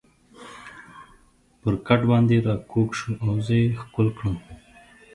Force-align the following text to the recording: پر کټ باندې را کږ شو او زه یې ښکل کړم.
پر 1.59 1.73
کټ 1.87 2.01
باندې 2.09 2.37
را 2.47 2.55
کږ 2.71 2.89
شو 2.97 3.11
او 3.23 3.31
زه 3.45 3.55
یې 3.61 3.67
ښکل 3.81 4.07
کړم. 4.17 4.35